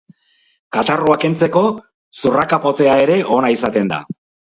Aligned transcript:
Katarroa 0.77 1.17
kentzeko 1.25 1.63
zurrakapotea 2.23 2.99
ere 3.07 3.23
ona 3.41 3.57
izaten 3.61 3.97
da. 3.97 4.05